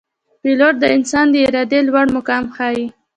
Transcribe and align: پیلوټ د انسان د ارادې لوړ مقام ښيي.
پیلوټ 0.41 0.75
د 0.79 0.85
انسان 0.95 1.25
د 1.31 1.35
ارادې 1.47 1.79
لوړ 1.87 2.05
مقام 2.17 2.43
ښيي. 2.55 2.85